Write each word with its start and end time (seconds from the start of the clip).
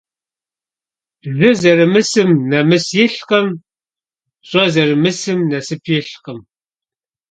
Jı 1.37 1.51
zerımısım 1.61 2.29
nemıs 2.51 2.85
yilhkhım, 2.97 3.47
ş'e 4.47 4.63
zerımısım 4.73 5.39
nasıp 5.51 5.83
yilhkhım. 5.91 6.39